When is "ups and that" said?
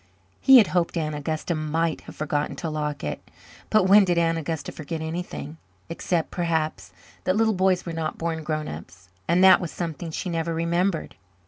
8.67-9.61